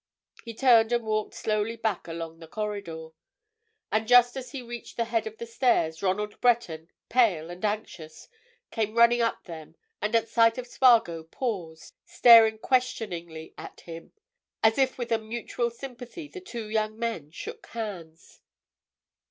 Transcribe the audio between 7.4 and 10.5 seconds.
and anxious, came running up them, and at